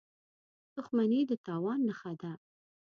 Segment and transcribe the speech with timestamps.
[0.75, 2.31] •دښمني د تاوان نښه ده.